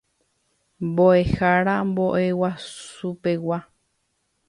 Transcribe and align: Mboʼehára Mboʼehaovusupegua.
Mboʼehára 0.91 1.75
Mboʼehaovusupegua. 1.91 3.57